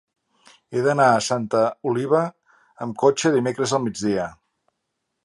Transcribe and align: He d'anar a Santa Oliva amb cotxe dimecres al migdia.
He 0.71 0.79
d'anar 0.85 1.09
a 1.09 1.19
Santa 1.25 1.61
Oliva 1.91 2.21
amb 2.87 2.97
cotxe 3.05 3.33
dimecres 3.37 3.75
al 3.79 3.85
migdia. 3.85 4.27